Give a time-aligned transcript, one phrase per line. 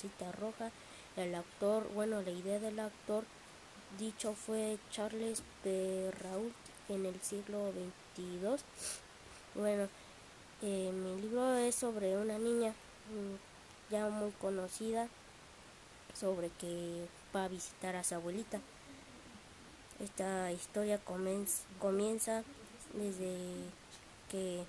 [0.00, 0.70] caperucita roja.
[1.16, 3.24] El actor, bueno, la idea del actor
[3.98, 6.54] dicho fue Charles Perrault
[6.88, 7.72] en el siglo
[8.16, 8.64] XXII.
[9.54, 9.88] Bueno,
[10.62, 15.08] eh, mi libro es sobre una niña mm, ya muy conocida,
[16.14, 18.60] sobre que va a visitar a su abuelita.
[19.98, 20.98] Esta historia
[21.78, 22.42] comienza
[22.94, 23.36] desde
[24.30, 24.64] que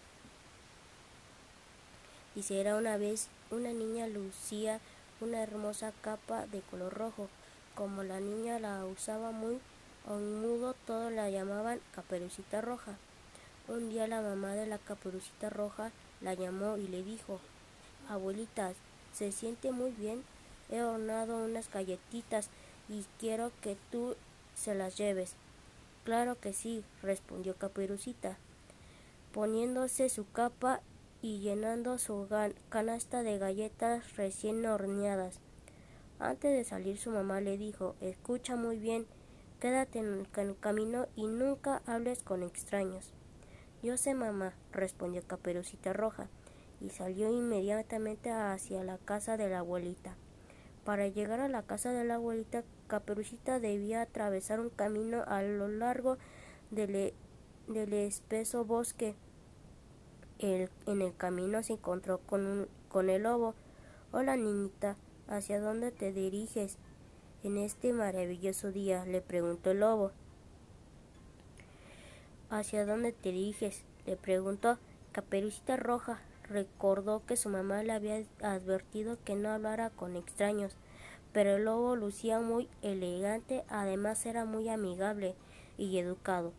[2.36, 4.80] dice era una vez una niña lucía
[5.22, 7.30] una hermosa capa de color rojo.
[7.76, 9.60] Como la niña la usaba muy
[10.08, 12.98] a un mudo, todos la llamaban Caperucita Roja.
[13.68, 15.92] Un día la mamá de la Caperucita Roja
[16.22, 17.40] la llamó y le dijo,
[18.10, 18.74] Abuelita,
[19.14, 20.24] se siente muy bien,
[20.70, 22.50] he hornado unas galletitas
[22.90, 24.16] y quiero que tú
[24.56, 25.34] se las lleves.
[26.04, 28.38] Claro que sí, respondió Caperucita,
[29.34, 30.82] poniéndose su capa
[31.22, 32.28] y llenando su
[32.70, 35.40] canasta de galletas recién horneadas.
[36.20, 39.06] Antes de salir su mamá le dijo Escucha muy bien,
[39.60, 43.14] quédate en el camino y nunca hables con extraños.
[43.84, 46.28] Yo sé, mamá, respondió Caperucita Roja,
[46.80, 50.16] y salió inmediatamente hacia la casa de la abuelita.
[50.84, 55.68] Para llegar a la casa de la abuelita, Caperucita debía atravesar un camino a lo
[55.68, 56.18] largo
[56.72, 57.14] del, e,
[57.68, 59.16] del espeso bosque.
[60.42, 63.54] El, en el camino se encontró con, con el lobo.
[64.12, 64.96] Hola, niñita,
[65.28, 66.80] ¿hacia dónde te diriges?
[67.44, 70.12] En este maravilloso día, le preguntó el lobo.
[72.50, 73.84] ¿Hacia dónde te diriges?
[74.08, 74.80] le preguntó.
[75.12, 80.76] Caperucita Roja, recordó que su mamá le había advertido que no hablara con extraños,
[81.34, 85.36] pero el lobo lucía muy elegante, además era muy amigable
[85.78, 86.52] y educado.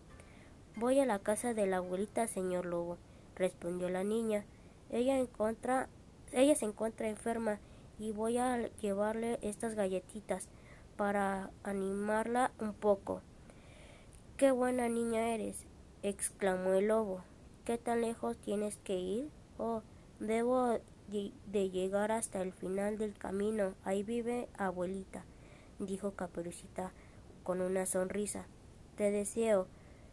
[0.76, 2.96] Voy a la casa de la abuelita, señor lobo,
[3.36, 4.44] respondió la niña.
[4.90, 5.88] Ella, encuentra,
[6.32, 7.58] ella se encuentra enferma
[7.98, 10.48] y voy a llevarle estas galletitas
[10.96, 13.22] para animarla un poco.
[14.36, 15.66] Qué buena niña eres,
[16.02, 17.22] exclamó el lobo.
[17.64, 19.30] ¿Qué tan lejos tienes que ir?
[19.58, 19.82] Oh,
[20.18, 20.78] debo
[21.08, 23.74] de llegar hasta el final del camino.
[23.84, 25.24] Ahí vive abuelita,
[25.78, 26.92] dijo Caperucita
[27.44, 28.46] con una sonrisa.
[28.96, 29.68] Te deseo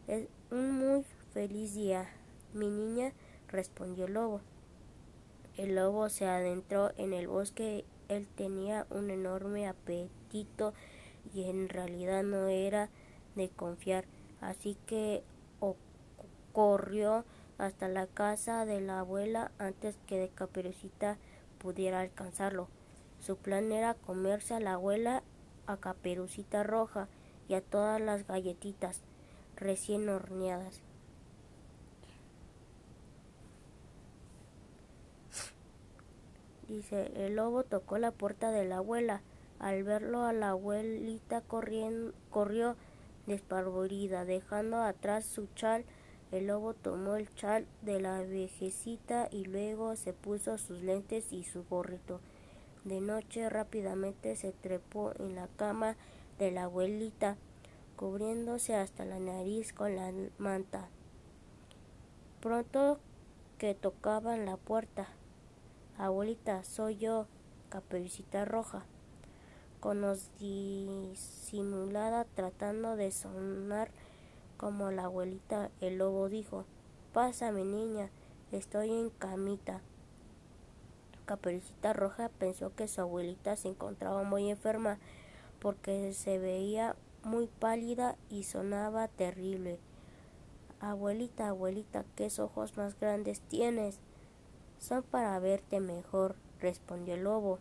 [0.09, 2.09] es un muy feliz día,
[2.53, 3.13] mi niña,
[3.47, 4.41] respondió el lobo.
[5.57, 7.85] El lobo se adentró en el bosque.
[8.07, 10.73] Él tenía un enorme apetito
[11.33, 12.89] y en realidad no era
[13.35, 14.05] de confiar,
[14.41, 15.23] así que
[16.53, 17.25] corrió
[17.57, 21.17] hasta la casa de la abuela antes que de Caperucita
[21.59, 22.67] pudiera alcanzarlo.
[23.19, 25.23] Su plan era comerse a la abuela,
[25.67, 27.07] a Caperucita Roja
[27.47, 29.01] y a todas las galletitas
[29.55, 30.81] recién horneadas.
[36.69, 39.21] Dice, el lobo tocó la puerta de la abuela.
[39.59, 42.77] Al verlo a la abuelita corrió
[43.27, 45.83] desparvorida, dejando atrás su chal
[46.31, 51.43] el lobo tomó el chal de la viejecita y luego se puso sus lentes y
[51.43, 52.21] su gorrito.
[52.83, 55.95] De noche rápidamente se trepó en la cama
[56.37, 57.35] de la abuelita,
[57.95, 60.87] cubriéndose hasta la nariz con la manta.
[62.41, 62.99] Pronto
[63.57, 65.07] que tocaban la puerta.
[65.99, 67.27] Abuelita, soy yo,
[67.67, 68.85] Caperucita Roja,
[69.81, 73.91] con los disimulada tratando de sonar
[74.55, 76.63] como la abuelita, el lobo dijo,
[77.11, 78.11] Pásame, niña,
[78.53, 79.81] estoy en camita.
[81.25, 84.99] Caperucita Roja pensó que su abuelita se encontraba muy enferma
[85.59, 86.95] porque se veía
[87.25, 89.81] muy pálida y sonaba terrible.
[90.79, 93.99] Abuelita, abuelita, ¿qué ojos más grandes tienes?
[94.79, 97.59] Son para verte mejor, respondió el lobo.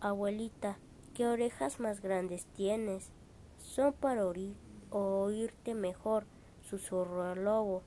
[0.00, 0.78] Abuelita,
[1.14, 3.10] ¿qué orejas más grandes tienes?
[3.58, 4.56] Son para oír
[4.90, 6.24] oírte mejor,
[6.62, 7.82] susurró el lobo.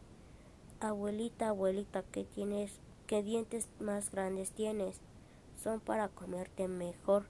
[0.80, 2.80] Abuelita, abuelita, ¿qué tienes?
[3.08, 5.02] ¿Qué dientes más grandes tienes?
[5.56, 7.26] Son para comerte mejor.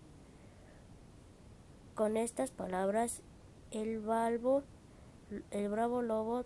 [1.96, 3.22] Con estas palabras,
[3.72, 4.64] el balbo,
[5.52, 6.44] el bravo lobo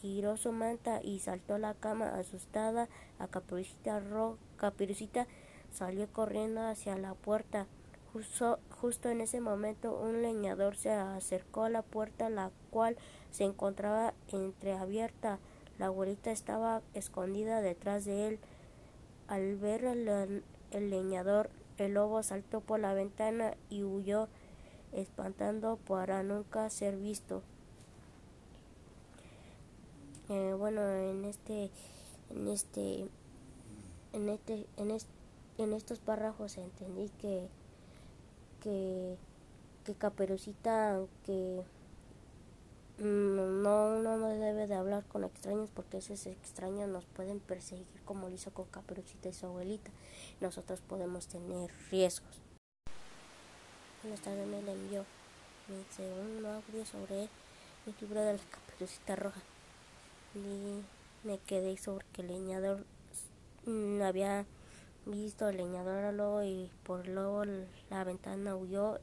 [0.00, 2.88] tiró su manta y saltó a la cama asustada.
[3.18, 5.26] A Caperucita,
[5.70, 7.66] salió corriendo hacia la puerta.
[8.12, 12.96] Justo, en ese momento un leñador se acercó a la puerta, la cual
[13.30, 15.38] se encontraba entreabierta.
[15.78, 18.38] La abuelita estaba escondida detrás de él.
[19.28, 20.42] Al ver el,
[20.72, 24.28] leñador, el lobo saltó por la ventana y huyó,
[24.92, 27.42] espantando para nunca ser visto.
[30.30, 31.70] Eh, bueno, en este,
[32.30, 33.08] en este,
[34.12, 34.98] en este, en
[35.58, 37.48] en estos párrafos entendí que,
[38.62, 39.16] que,
[39.84, 41.62] que Caperucita, que
[42.98, 48.28] no, uno no debe de hablar con extraños porque esos extraños nos pueden perseguir como
[48.28, 49.90] lo hizo con Caperucita y su abuelita.
[50.40, 52.40] Nosotros podemos tener riesgos.
[54.02, 55.04] Buenas tardes, me le envió
[55.68, 59.40] un audio sobre el libro de la Caperucita Roja
[60.46, 62.84] y me quedé sobre que el leñador
[63.66, 64.46] mm, había
[65.06, 67.44] visto al leñador al lobo y por luego
[67.90, 68.98] la ventana huyó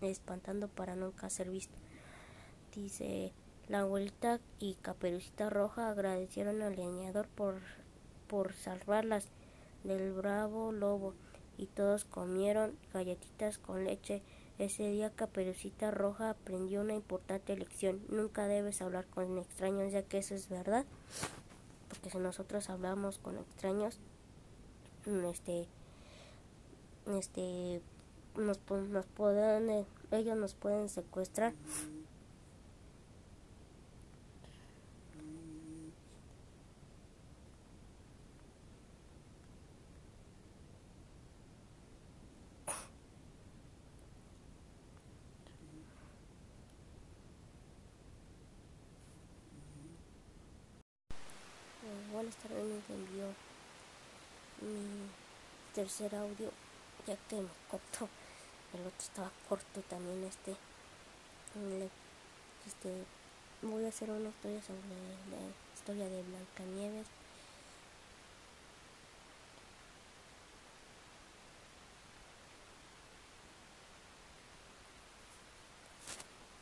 [0.00, 1.76] espantando para nunca ser visto.
[2.74, 3.32] Dice
[3.68, 7.56] la abuelita y Caperucita Roja agradecieron al leñador por,
[8.28, 9.26] por salvarlas
[9.82, 11.14] del bravo lobo
[11.58, 14.22] y todos comieron galletitas con leche
[14.58, 18.00] ese día Caperucita Roja aprendió una importante lección.
[18.08, 20.86] Nunca debes hablar con extraños, ya que eso es verdad.
[21.88, 23.98] Porque si nosotros hablamos con extraños,
[25.30, 25.68] este,
[27.06, 27.82] este,
[28.36, 28.58] nos,
[28.88, 31.52] nos pueden, ellos nos pueden secuestrar.
[52.26, 53.26] Buenas tardes me envió
[54.60, 55.08] mi
[55.74, 56.50] tercer audio
[57.06, 58.08] ya que me cortó.
[58.74, 60.56] El otro estaba corto también este
[62.66, 63.04] este
[63.62, 64.80] voy a hacer una historia sobre
[65.30, 65.38] la
[65.72, 67.06] historia de Blancanieves.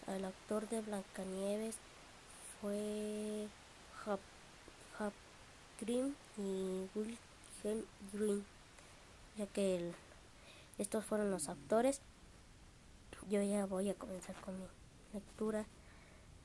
[0.09, 1.77] El actor de Blancanieves
[2.61, 3.49] fue
[4.05, 4.21] Hap
[5.81, 8.45] Y Wilhelm Green,
[9.37, 9.93] ya que
[10.79, 12.01] estos fueron los actores.
[13.29, 14.67] Yo ya voy a comenzar con mi
[15.13, 15.67] lectura.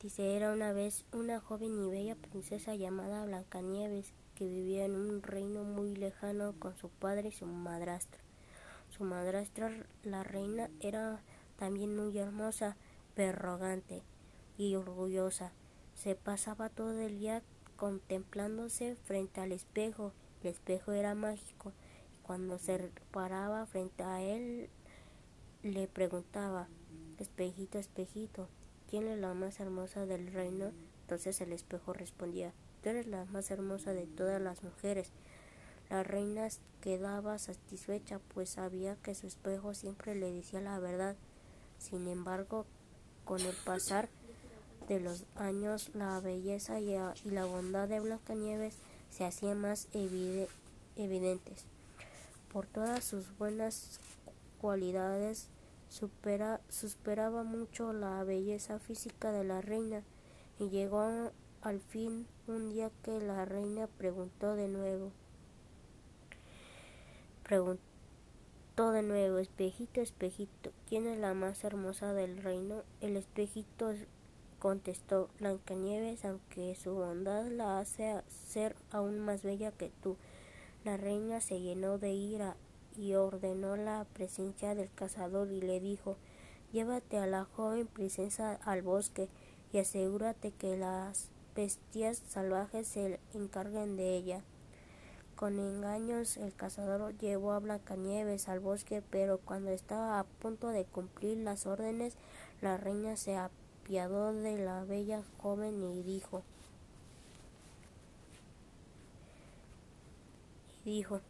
[0.01, 5.21] Dice, era una vez una joven y bella princesa llamada Blancanieves, que vivía en un
[5.21, 8.19] reino muy lejano con su padre y su madrastra.
[8.89, 9.71] Su madrastra,
[10.03, 11.21] la reina, era
[11.57, 12.75] también muy hermosa,
[13.15, 14.01] pero arrogante
[14.57, 15.51] y orgullosa.
[15.93, 17.43] Se pasaba todo el día
[17.79, 20.11] contemplándose frente al espejo.
[20.43, 21.71] El espejo era mágico.
[22.23, 24.69] Cuando se paraba frente a él,
[25.63, 26.67] le preguntaba,
[27.19, 28.49] espejito, espejito,
[28.89, 30.71] ¿quién es la más hermosa del reino?
[31.01, 32.53] Entonces el espejo respondía,
[32.83, 35.11] tú eres la más hermosa de todas las mujeres.
[35.89, 36.49] La reina
[36.81, 41.15] quedaba satisfecha, pues sabía que su espejo siempre le decía la verdad.
[41.77, 42.65] Sin embargo,
[43.23, 44.09] con el pasar
[44.89, 48.75] de los años la belleza y, la bondad de Blancanieves
[49.11, 51.65] se hacían más evidentes.
[52.51, 53.99] Por todas sus buenas
[54.59, 55.47] cualidades
[55.89, 60.01] supera, superaba mucho la belleza física de la reina
[60.57, 61.31] y llegó
[61.61, 65.11] al fin un día que la reina preguntó de nuevo.
[67.43, 72.81] Preguntó de nuevo, espejito, espejito, ¿quién es la más hermosa del reino?
[73.01, 73.93] El espejito
[74.59, 80.17] contestó Blancanieves, aunque su bondad la hace ser aún más bella que tú.
[80.83, 82.55] La reina se llenó de ira
[82.97, 86.17] y ordenó la presencia del cazador y le dijo
[86.71, 89.27] Llévate a la joven princesa al bosque
[89.73, 94.43] y asegúrate que las bestias salvajes se encarguen de ella.
[95.35, 100.83] Con engaños el cazador llevó a Blancanieves al bosque, pero cuando estaba a punto de
[100.85, 102.17] cumplir las órdenes,
[102.61, 103.35] la reina se
[103.89, 106.43] de la bella joven y dijo
[110.85, 111.21] y dijo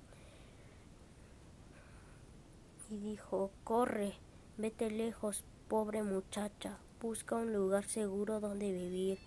[2.89, 4.13] y dijo corre
[4.57, 9.19] vete lejos pobre muchacha busca un lugar seguro donde vivir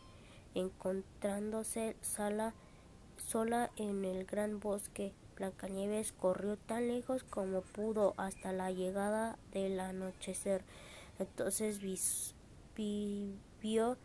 [0.55, 2.53] encontrándose sala
[3.17, 5.15] sola en el gran bosque.
[5.37, 10.63] Blancanieves corrió tan lejos como pudo hasta la llegada del anochecer.
[11.19, 11.81] Entonces
[12.77, 13.97] vivió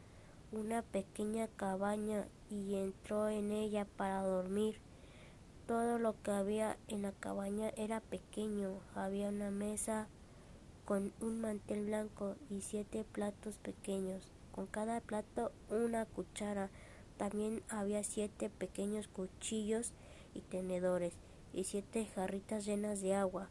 [0.52, 4.80] una pequeña cabaña y entró en ella para dormir.
[5.68, 8.80] Todo lo que había en la cabaña era pequeño.
[8.96, 10.08] Había una mesa
[10.86, 16.70] con un mantel blanco y siete platos pequeños, con cada plato una cuchara.
[17.18, 19.92] También había siete pequeños cuchillos
[20.34, 21.14] y tenedores
[21.52, 23.50] y siete jarritas llenas de agua.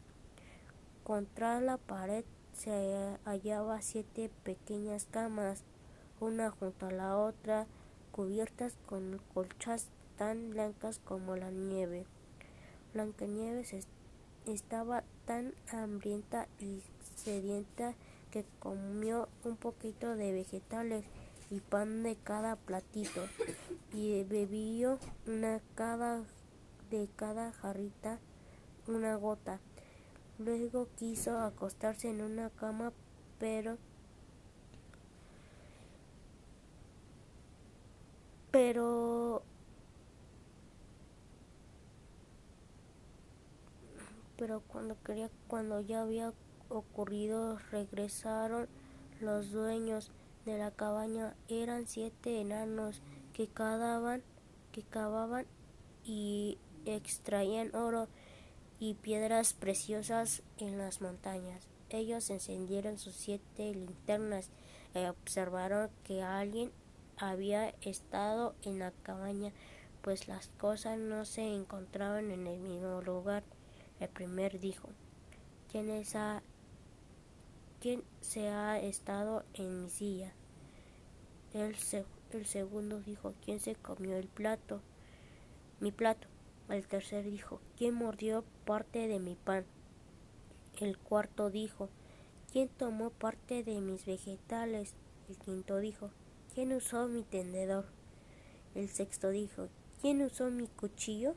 [1.03, 2.25] Contra la pared
[2.57, 5.63] se hallaba siete pequeñas camas,
[6.19, 7.67] una junto a la otra,
[8.11, 9.87] cubiertas con colchas
[10.17, 12.07] tan blancas como la nieve.
[12.93, 13.75] Blancanieves
[14.47, 16.81] estaba tan hambrienta y
[17.15, 17.93] sedienta
[18.31, 21.05] que comió un poquito de vegetales
[21.51, 23.23] y pan de cada platito
[23.93, 24.97] y bebió
[25.27, 26.23] una cada
[26.89, 28.19] de cada jarrita
[28.87, 29.59] una gota.
[30.39, 32.93] Luego quiso acostarse en una cama,
[33.39, 33.77] pero
[38.51, 39.41] pero
[44.37, 46.33] pero cuando quería cuando ya había
[46.69, 48.67] ocurrido regresaron
[49.19, 50.11] los dueños
[50.45, 51.35] de la cabaña.
[51.47, 53.01] Eran siete enanos
[53.33, 54.21] que cavaban
[54.71, 55.47] que cavaban
[56.03, 58.07] y extraían oro
[58.79, 61.67] y piedras preciosas en las montañas.
[61.89, 64.49] Ellos encendieron sus siete linternas
[64.93, 66.71] y observaron que alguien
[67.17, 69.51] había estado en la cabaña,
[70.01, 73.43] pues las cosas no se encontraban en el mismo lugar.
[73.99, 74.89] El primer dijo,
[75.71, 76.03] ¿quién,
[77.79, 80.33] ¿quién se ha estado en mi silla?
[81.53, 81.75] El,
[82.31, 84.81] el segundo dijo, ¿quién se comió el plato?
[85.79, 86.27] Mi plato.
[86.69, 89.65] El tercer dijo, ¿quién mordió parte de mi pan?
[90.79, 91.89] El cuarto dijo,
[92.51, 94.93] ¿quién tomó parte de mis vegetales?
[95.29, 96.11] El quinto dijo,
[96.53, 97.85] ¿quién usó mi tendedor?
[98.75, 99.69] El sexto dijo,
[100.01, 101.35] ¿quién usó mi cuchillo?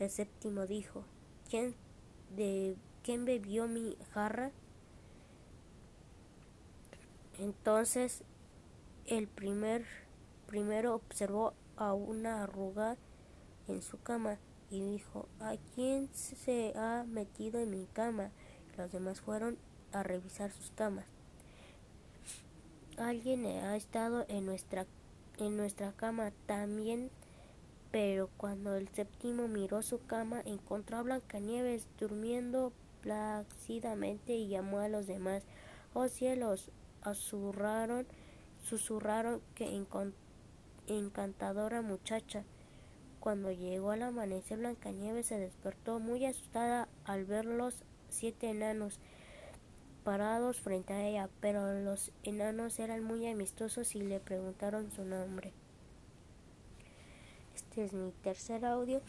[0.00, 1.04] El séptimo dijo,
[1.48, 1.74] ¿quién,
[2.36, 4.50] de, ¿quién bebió mi jarra?
[7.38, 8.24] Entonces
[9.06, 9.86] el primer
[10.46, 12.96] primero observó a una arruga
[13.70, 14.38] en su cama
[14.70, 18.30] y dijo ¿A quién se ha metido en mi cama?
[18.76, 19.58] Los demás fueron
[19.92, 21.06] a revisar sus camas.
[22.96, 24.86] Alguien ha estado en nuestra
[25.38, 27.10] en nuestra cama también,
[27.90, 34.88] pero cuando el séptimo miró su cama encontró a Blancanieves durmiendo plácidamente y llamó a
[34.88, 35.44] los demás.
[35.94, 36.70] Oh cielos,
[37.02, 38.06] susurraron,
[38.62, 39.82] susurraron que
[40.86, 42.44] encantadora muchacha.
[43.20, 48.98] Cuando llegó al amanecer, Blancanieves se despertó muy asustada al ver los siete enanos
[50.04, 55.52] parados frente a ella, pero los enanos eran muy amistosos y le preguntaron su nombre.
[57.54, 59.02] Este es mi tercer audio.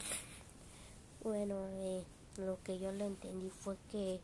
[1.23, 2.03] Bueno, eh,
[2.37, 4.19] lo que yo le entendí fue que,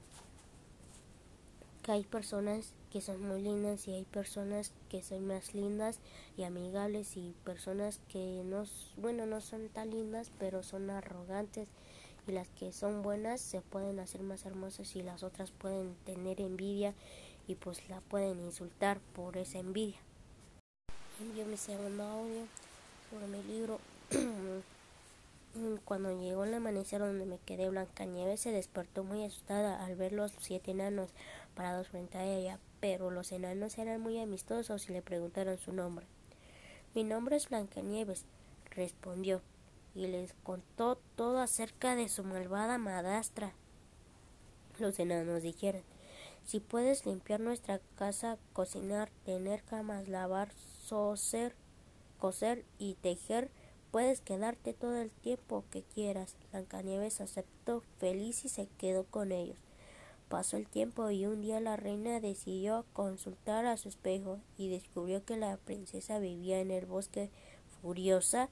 [1.84, 6.00] que hay personas que son muy lindas y hay personas que son más lindas
[6.38, 8.64] y amigables y personas que no,
[8.98, 11.70] bueno, no son tan lindas pero son arrogantes
[12.28, 16.42] y las que son buenas se pueden hacer más hermosas y las otras pueden tener
[16.42, 16.94] envidia
[17.48, 20.00] y pues la pueden insultar por esa envidia.
[21.22, 22.46] Envío mi segundo audio
[23.10, 23.80] sobre mi libro
[25.86, 30.32] Cuando llegó el amanecer donde me quedé, Blancanieves se despertó muy asustada al ver los
[30.40, 31.10] siete enanos
[31.56, 36.06] parados frente a ella, pero los enanos eran muy amistosos y le preguntaron su nombre.
[36.94, 38.26] Mi nombre es Blancanieves,
[38.72, 39.42] respondió,
[39.96, 43.54] y les contó todo acerca de su malvada madrastra.
[44.80, 45.82] Los enanos dijeron,
[46.44, 51.56] si puedes limpiar nuestra casa, cocinar, tener camas, lavar, soser,
[52.20, 53.50] coser y tejer,
[53.92, 56.36] Puedes quedarte todo el tiempo que quieras.
[56.52, 59.58] Blancanieves aceptó feliz y se quedó con ellos.
[60.30, 65.24] Pasó el tiempo y un día la reina decidió consultar a su espejo y descubrió
[65.24, 67.30] que la princesa vivía en el bosque
[67.82, 68.50] furiosa.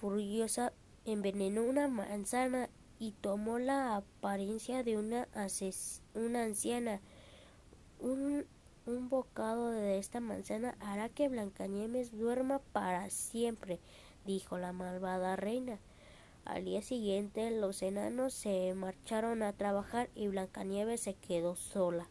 [0.00, 0.72] Furiosa
[1.04, 5.28] envenenó una manzana y tomó la apariencia de una,
[6.14, 7.00] anciana.
[7.98, 8.46] Un
[8.86, 13.78] un bocado de esta manzana hará que Blancanieves duerma para siempre,
[14.24, 15.78] dijo la malvada reina.
[16.50, 22.08] Al día siguiente los enanos se marcharon a trabajar y Blancanieves se quedó sola.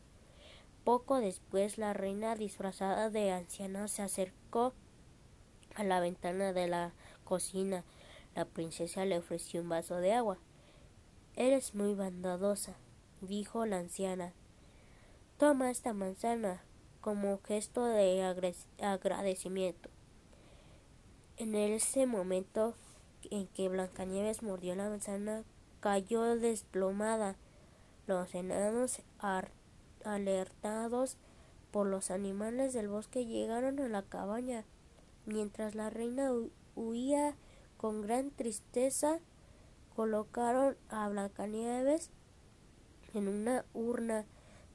[0.85, 4.71] Poco después la reina disfrazada de anciana se acercó
[5.75, 6.93] a la ventana de la
[7.25, 7.83] cocina.
[8.33, 10.37] La princesa le ofreció un vaso de agua.
[11.35, 12.77] Eres muy bondadosa,
[13.19, 14.31] dijo la anciana.
[15.37, 16.63] Toma esta manzana
[17.01, 18.23] como gesto de
[18.79, 19.89] agradecimiento.
[21.35, 22.75] En ese momento
[23.31, 25.43] en que Blancanieves mordió la manzana,
[25.79, 27.35] cayó desplomada.
[28.07, 29.01] Los enanos,
[30.03, 31.17] alertados
[31.71, 34.65] por los animales del bosque, llegaron a la cabaña.
[35.25, 36.31] Mientras la reina
[36.75, 37.35] huía
[37.77, 39.19] con gran tristeza,
[39.95, 42.09] colocaron a Blancanieves
[43.13, 44.25] en una urna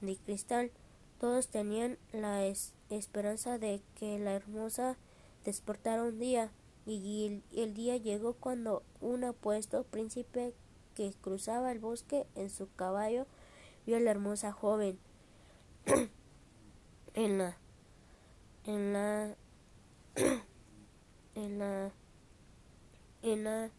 [0.00, 0.70] de cristal.
[1.18, 4.96] Todos tenían la esperanza de que la hermosa
[5.44, 6.50] despertaron un día,
[6.86, 10.54] y el, día llegó cuando un apuesto príncipe
[10.94, 13.26] que cruzaba el bosque en su caballo
[13.86, 14.98] vio a la hermosa joven
[17.14, 17.56] en la
[18.64, 19.36] en la
[21.34, 21.92] en la
[23.22, 23.70] en la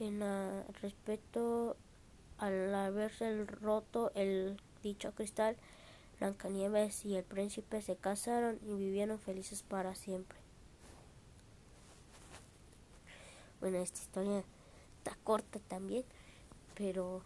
[0.00, 1.76] en la respecto
[2.38, 5.56] al haberse roto el dicho cristal
[6.22, 10.41] Blancanieves y el príncipe se casaron y vivieron felices para siempre.
[13.62, 14.42] Bueno, esta historia
[14.98, 16.04] está corta también,
[16.74, 17.22] pero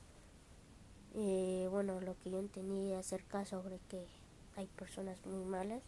[1.14, 4.04] eh, bueno, lo que yo entendí acerca sobre que
[4.54, 5.80] hay personas muy malas,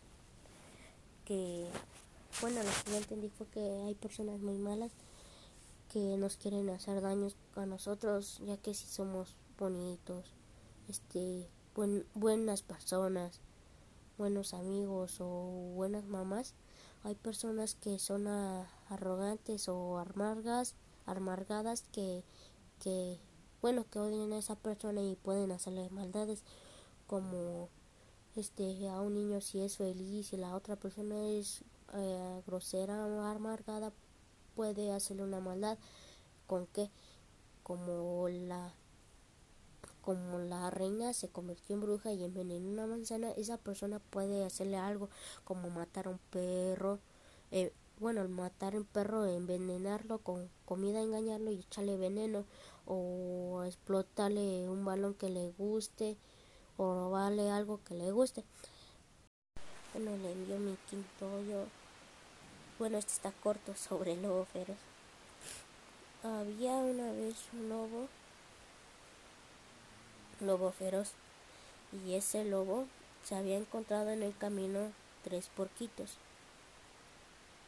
[1.27, 1.67] que
[2.41, 4.91] bueno, lo que yo entendí fue que hay personas muy malas
[5.93, 10.33] que nos quieren hacer daños a nosotros, ya que si somos bonitos,
[10.89, 11.47] este,
[12.15, 13.43] buenas personas,
[14.17, 15.27] buenos amigos o
[15.75, 16.55] buenas mamás,
[17.05, 18.27] hay personas que son
[18.89, 20.75] arrogantes o amargas,
[21.07, 22.25] amargadas que,
[22.81, 23.19] que,
[23.61, 26.43] bueno, que odian a esa persona y pueden hacerle maldades
[27.07, 27.69] como
[28.37, 31.63] este a un niño si es feliz y la otra persona es
[31.95, 33.93] eh, grosera o amargada
[34.55, 35.79] puede hacerle una maldad.
[36.47, 36.91] Con que
[37.63, 38.73] como la
[40.01, 44.79] como la reina se convirtió en bruja y envenenó una manzana, esa persona puede hacerle
[44.79, 45.11] algo
[45.45, 46.99] como matar a un perro,
[47.51, 52.45] eh, bueno, matar un perro, envenenarlo con comida, engañarlo y echarle veneno,
[52.87, 56.17] o explotarle un balón que le guste,
[56.77, 58.45] o robarle algo que le guste.
[59.95, 61.65] Bueno, le envió mi quinto yo.
[62.79, 64.77] Bueno, este está corto sobre el lobo feroz.
[66.23, 68.09] Había una vez un lobo
[70.41, 71.13] lobo feroz,
[72.07, 72.87] y ese lobo
[73.25, 74.93] se había encontrado en el camino
[75.25, 76.17] tres porquitos.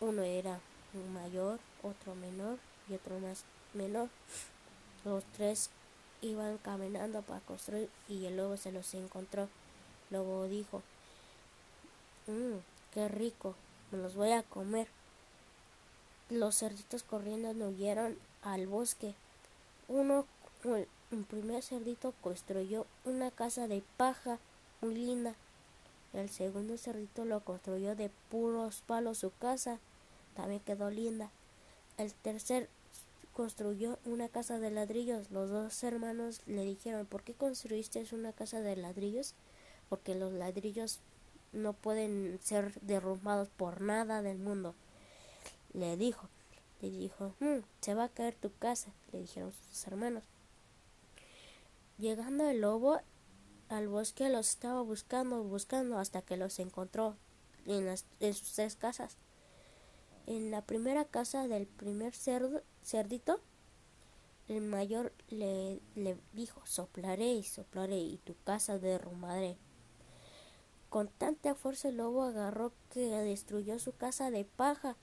[0.01, 0.59] Uno era
[0.95, 2.59] un mayor, otro menor
[2.89, 4.09] y otro más menor.
[5.05, 5.71] Los tres
[6.23, 9.49] iban caminando para construir y el lobo se los encontró.
[10.11, 10.83] Lobo dijo,
[12.27, 12.59] mmm,
[12.93, 13.55] qué rico,
[13.91, 14.89] me los voy a comer.
[16.31, 19.15] Los cerditos corriendo huyeron al bosque.
[19.89, 20.25] Uno
[20.65, 24.39] un primer cerdito construyó una casa de paja
[24.81, 25.35] muy linda.
[26.13, 29.79] El segundo cerdito lo construyó de puros palos su casa.
[30.41, 31.31] También quedó linda.
[31.99, 32.71] El tercer
[33.35, 35.31] construyó una casa de ladrillos.
[35.31, 39.35] Los dos hermanos le dijeron, ¿por qué construiste una casa de ladrillos?
[39.91, 41.01] Porque los ladrillos
[41.53, 44.75] no pueden ser derrumbados por nada del mundo.
[45.75, 46.31] Le dijo,
[46.81, 50.25] le dijo, mm, se va a caer tu casa, le dijeron sus hermanos.
[51.99, 52.99] Llegando el lobo
[53.69, 57.15] al bosque los estaba buscando, buscando hasta que los encontró
[57.67, 57.95] en,
[58.33, 59.19] sus tres casas.
[60.27, 63.41] En la primera casa del primer cerdito,
[64.49, 69.57] el mayor le, le dijo, soplaré y soplaré y tu casa derrumbaré.
[70.89, 74.97] Con tanta fuerza el lobo agarró que destruyó su casa de paja.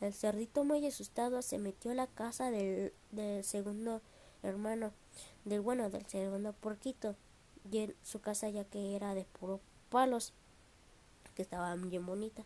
[0.00, 4.02] El cerdito muy asustado se metió a la casa del, del segundo
[4.42, 4.92] hermano
[5.44, 7.14] del bueno del segundo porquito
[7.70, 10.32] y en su casa ya que era de puro palos
[11.34, 12.44] que estaba bien bonita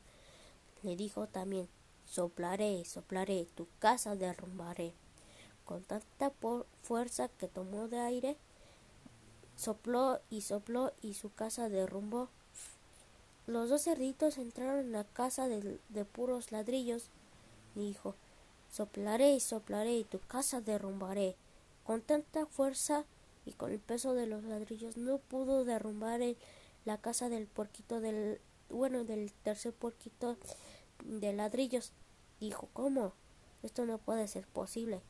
[0.82, 1.68] le dijo también
[2.06, 4.92] soplaré soplaré tu casa derrumbaré.
[5.64, 6.30] Con tanta
[6.82, 8.36] fuerza que tomó de aire
[9.56, 12.28] sopló y sopló y su casa derrumbó.
[13.46, 17.10] Los dos cerditos entraron en la casa de, de puros ladrillos.
[17.74, 18.14] Dijo
[18.70, 21.36] soplaré soplaré y tu casa derrumbaré.
[21.84, 23.04] Con tanta fuerza
[23.46, 26.20] y con el peso de los ladrillos no pudo derrumbar
[26.84, 28.40] la casa del porquito del
[28.70, 30.36] bueno del tercer porquito
[31.02, 31.92] de ladrillos.
[32.40, 33.14] Dijo ¿Cómo?
[33.62, 35.00] Esto no puede ser posible.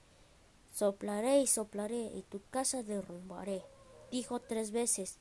[0.73, 3.63] Soplaré y soplaré y tu casa derrumbaré.
[4.11, 5.19] Dijo tres veces.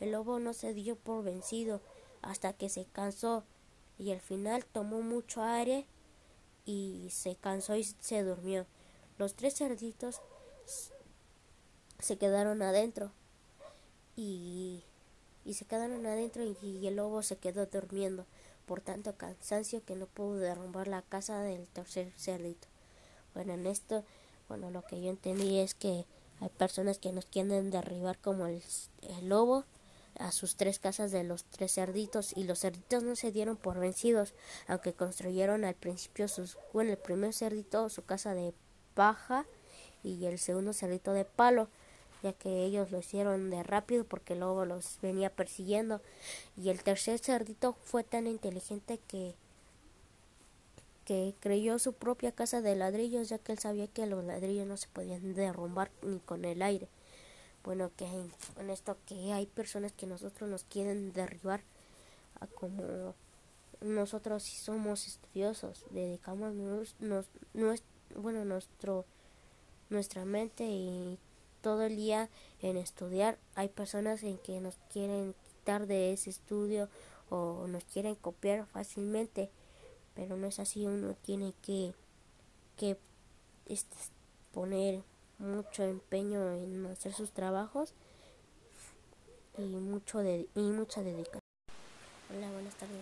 [0.00, 1.80] El lobo no se dio por vencido
[2.22, 3.44] hasta que se cansó
[3.98, 5.86] y al final tomó mucho aire
[6.64, 8.66] y se cansó y se durmió.
[9.18, 10.20] Los tres cerditos
[11.98, 13.12] se quedaron adentro
[14.16, 14.84] y,
[15.44, 18.26] y se quedaron adentro y, el lobo se quedó durmiendo
[18.66, 22.68] por tanto cansancio que no pudo derrumbar la casa del tercer cerdito.
[23.34, 24.04] Bueno, en esto,
[24.48, 26.04] bueno, lo que yo entendí es que
[26.40, 28.62] hay personas que nos quieren derribar como el,
[29.02, 29.64] el lobo
[30.18, 33.78] a sus tres casas de los tres cerditos y los cerditos no se dieron por
[33.78, 34.34] vencidos,
[34.66, 38.54] aunque construyeron al principio sus, bueno, el primer cerdito su casa de
[38.94, 39.46] paja
[40.02, 41.68] y el segundo cerdito de palo
[42.26, 46.00] ya que ellos lo hicieron de rápido porque el lobo los venía persiguiendo
[46.56, 49.34] y el tercer cerdito fue tan inteligente que
[51.04, 54.76] que creyó su propia casa de ladrillos, ya que él sabía que los ladrillos no
[54.76, 56.88] se podían derrumbar ni con el aire.
[57.62, 61.62] Bueno, que en esto que hay personas que nosotros nos quieren derribar,
[62.40, 63.14] a como
[63.80, 66.54] nosotros si somos estudiosos, dedicamos
[66.98, 67.28] nos,
[68.16, 69.04] bueno, nuestro,
[69.90, 71.18] nuestra mente y
[71.66, 72.28] todo el día
[72.62, 73.38] en estudiar.
[73.56, 76.88] Hay personas en que nos quieren quitar de ese estudio
[77.28, 79.50] o nos quieren copiar fácilmente,
[80.14, 80.86] pero no es así.
[80.86, 81.92] Uno tiene que,
[82.76, 82.96] que
[83.66, 83.96] este,
[84.52, 85.02] poner
[85.40, 87.94] mucho empeño en hacer sus trabajos
[89.58, 91.40] y mucho de, y mucha dedicación.
[92.32, 92.96] Hola, buenas tardes.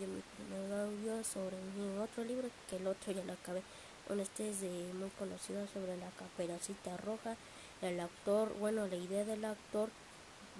[0.00, 3.60] Yo mi primer audio sobre mi otro libro, que el otro ya lo acabé.
[4.08, 7.36] Bueno, este es de muy conocido sobre la caperucita roja.
[7.82, 9.90] El actor, bueno, la idea del actor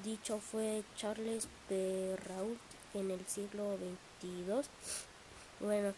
[0.05, 2.61] dicho fue Charles Perrault
[2.93, 3.77] en el siglo
[4.21, 4.69] XXII.
[5.61, 5.95] Bueno,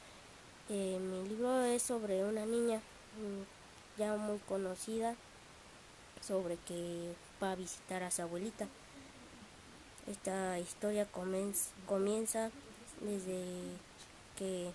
[0.68, 5.16] eh, mi libro es sobre una niña mm, ya muy conocida,
[6.20, 8.68] sobre que va a visitar a su abuelita.
[10.06, 11.06] Esta historia
[11.86, 12.50] comienza
[13.00, 13.44] desde
[14.38, 14.70] que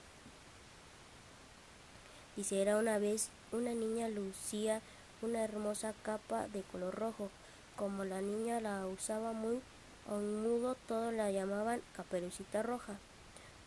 [2.35, 4.81] dice era una vez una niña lucía
[5.23, 7.29] una hermosa capa de color rojo.
[7.77, 9.59] Como la niña la usaba muy
[10.07, 12.97] a un mudo, todos la llamaban Caperucita Roja.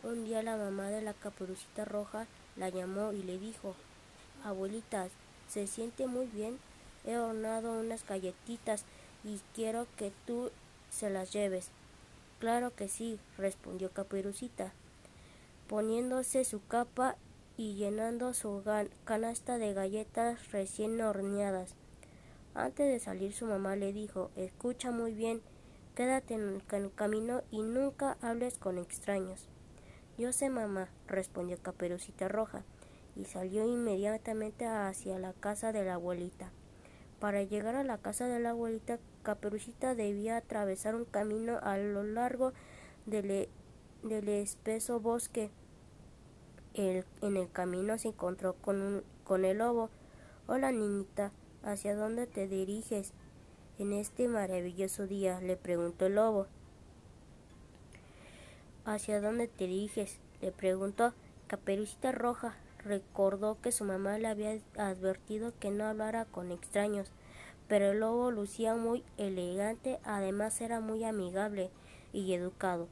[0.03, 3.75] Un día la mamá de la Caperucita Roja la llamó y le dijo
[4.45, 5.07] Abuelita,
[5.49, 6.59] se siente muy bien.
[7.05, 8.83] He hornado unas galletitas
[9.23, 10.51] y quiero que tú
[10.91, 11.69] se las lleves.
[12.39, 14.71] Claro que sí, respondió Caperucita,
[15.67, 17.15] poniéndose su capa
[17.57, 18.63] y llenando su
[19.03, 21.75] canasta de galletas recién horneadas.
[22.53, 25.41] Antes de salir su mamá le dijo Escucha muy bien,
[25.95, 29.49] quédate en el camino y nunca hables con extraños.
[30.17, 32.63] Yo sé, mamá, respondió Caperucita Roja,
[33.15, 36.51] y salió inmediatamente hacia la casa de la abuelita.
[37.19, 42.03] Para llegar a la casa de la abuelita, Caperucita debía atravesar un camino a lo
[42.03, 42.53] largo
[43.07, 43.49] del, e,
[44.03, 45.49] del espeso bosque.
[46.77, 49.89] El, en el camino se encontró con, un, con el lobo.
[50.47, 53.11] Hola, niñita, ¿hacia dónde te diriges?
[53.77, 56.47] En este maravilloso día, le preguntó el lobo.
[58.85, 60.19] ¿Hacia dónde te diriges?
[60.39, 61.13] le preguntó.
[61.47, 67.11] Caperucita Roja recordó que su mamá le había advertido que no hablara con extraños
[67.67, 71.69] pero el lobo lucía muy elegante, además era muy amigable
[72.13, 72.87] y educado.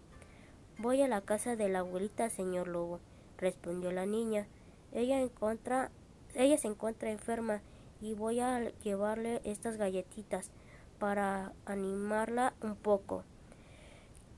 [0.77, 2.99] Voy a la casa de la abuelita, señor lobo,
[3.37, 4.47] respondió la niña.
[4.91, 5.91] Ella, encuentra,
[6.33, 7.61] ella se encuentra enferma
[8.01, 10.51] y voy a llevarle estas galletitas
[10.99, 13.23] para animarla un poco.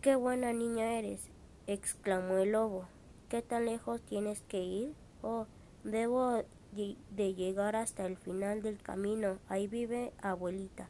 [0.02, 1.30] Qué buena niña eres,
[1.68, 2.88] exclamó el lobo.
[3.30, 4.96] ¿Qué tan lejos tienes que ir?
[5.22, 5.48] Oh,
[5.84, 9.40] debo de llegar hasta el final del camino.
[9.50, 10.90] Ahí vive abuelita,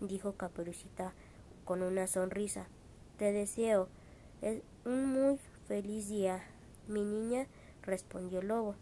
[0.00, 1.12] dijo Caperucita
[1.64, 2.68] con una sonrisa.
[3.18, 3.88] Te deseo
[4.44, 6.44] es un muy feliz día,
[6.88, 7.46] mi niña,
[7.82, 8.74] respondió el lobo.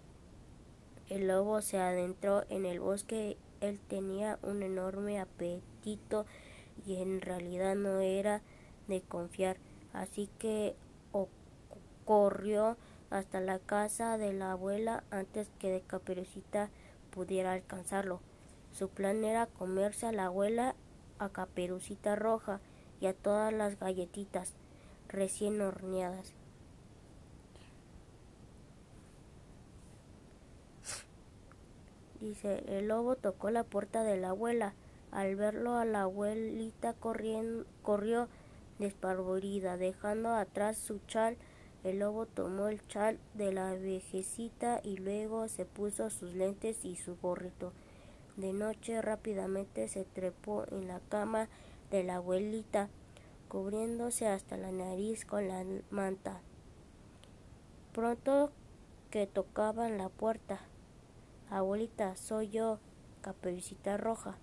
[1.09, 3.37] El lobo se adentró en el bosque.
[3.61, 6.27] Él tenía un enorme apetito
[6.87, 8.43] y en realidad no era
[8.89, 9.57] de confiar,
[9.93, 10.75] así que
[12.05, 12.77] corrió
[13.11, 16.71] hasta la casa de la abuela antes que de Caperucita
[17.11, 18.21] pudiera alcanzarlo.
[18.73, 20.75] Su plan era comerse a la abuela,
[21.19, 22.61] a Caperucita Roja
[23.01, 24.55] y a todas las galletitas
[25.09, 26.33] recién horneadas.
[32.23, 34.75] Dice, el lobo tocó la puerta de la abuela.
[35.11, 38.29] Al verlo a la abuelita corrió
[38.79, 41.37] desparvorida, dejando atrás su chal
[41.85, 46.95] el lobo tomó el chal de la viejecita y luego se puso sus lentes y
[46.95, 47.73] su gorrito.
[48.37, 51.49] De noche rápidamente se trepó en la cama
[51.91, 52.89] de la abuelita,
[53.49, 56.41] cubriéndose hasta la nariz con la manta.
[57.93, 58.53] Pronto
[59.11, 60.61] que tocaban la puerta.
[61.53, 62.79] Abuelita, soy yo,
[63.21, 64.39] Caperucita Roja,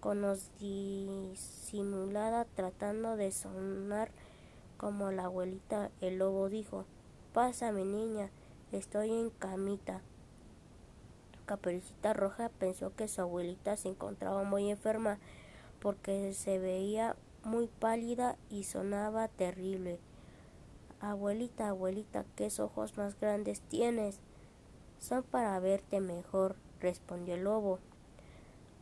[0.00, 4.10] con los disimulada tratando de sonar
[4.76, 6.84] como la abuelita, el lobo dijo,
[7.32, 8.28] Pásame, niña,
[8.70, 10.02] estoy en camita.
[11.46, 15.18] Caperucita Roja pensó que su abuelita se encontraba muy enferma
[15.80, 19.98] porque se veía muy pálida y sonaba terrible.
[21.00, 24.20] Abuelita, abuelita, ¿qué ojos más grandes tienes?
[25.00, 27.80] Son para verte mejor, respondió el lobo.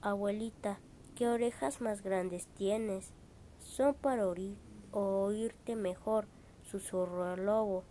[0.02, 0.78] Abuelita,
[1.14, 3.12] ¿qué orejas más grandes tienes?
[3.58, 4.58] Son para oír
[4.92, 6.26] oírte mejor,
[6.62, 7.84] susurró el lobo.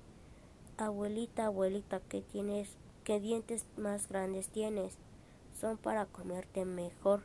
[0.78, 4.98] Abuelita, abuelita, ¿qué tienes ¿Qué dientes más grandes tienes?
[5.54, 7.22] Son para comerte mejor.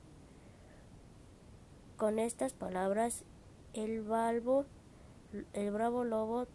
[1.96, 3.24] Con estas palabras,
[3.74, 4.64] el, balbo,
[5.54, 6.46] el bravo lobo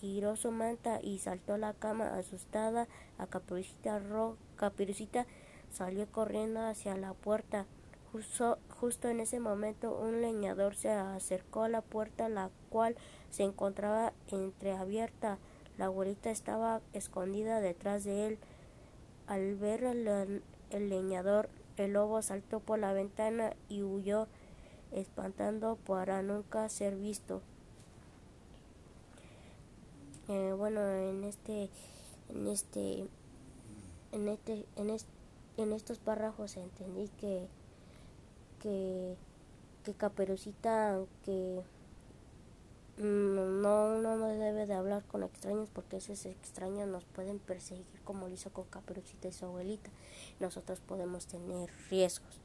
[0.00, 2.88] tiró su manta y saltó a la cama asustada.
[3.18, 5.26] A Caperucita,
[5.70, 7.66] salió corriendo hacia la puerta.
[8.12, 12.96] Justo, justo, en ese momento un leñador se acercó a la puerta, la cual
[13.30, 15.38] se encontraba entreabierta.
[15.76, 18.38] La abuelita estaba escondida detrás de él.
[19.26, 24.26] Al ver el, el leñador, el lobo saltó por la ventana y huyó,
[24.90, 27.42] espantando para nunca ser visto.
[30.28, 31.70] Eh, bueno, en este,
[32.28, 33.06] en este,
[34.12, 34.96] en este, en,
[35.56, 37.46] en estos párrafos entendí que,
[38.60, 39.16] que,
[39.84, 41.62] que Caperucita, que
[42.98, 48.28] no, uno no debe de hablar con extraños porque esos extraños nos pueden perseguir como
[48.28, 49.90] lo hizo con Caperucita y su abuelita.
[50.40, 52.40] Nosotros podemos tener riesgos.